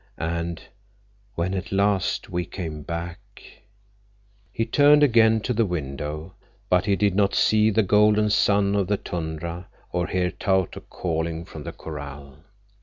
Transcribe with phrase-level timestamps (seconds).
[0.17, 0.63] And
[1.35, 3.43] when at last we came back—"
[4.51, 6.33] He turned again to the window,
[6.69, 11.45] but he did not see the golden sun of the tundra or hear Tautuk calling
[11.45, 12.39] from the corral.